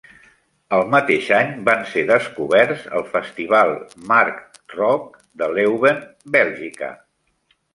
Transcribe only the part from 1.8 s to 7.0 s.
ser descoberts al festival Marktrock de Leuven, Bèlgica.